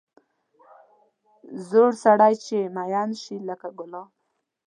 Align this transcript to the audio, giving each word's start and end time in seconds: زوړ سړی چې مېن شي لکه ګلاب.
زوړ 1.67 1.91
سړی 2.03 2.33
چې 2.45 2.57
مېن 2.75 3.09
شي 3.21 3.35
لکه 3.47 3.67
ګلاب. 3.79 4.09